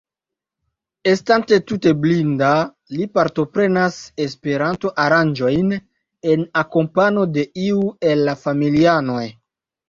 [1.09, 2.53] Estante tute blinda,
[2.93, 5.77] li partoprenas Esperanto-aranĝojn
[6.33, 7.85] en akompano de iu
[8.15, 9.23] el la familianoj.